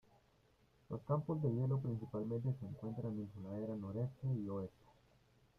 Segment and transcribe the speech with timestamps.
[0.89, 4.75] Los campos de hielo principalmente se encuentran en su ladera noreste y oeste.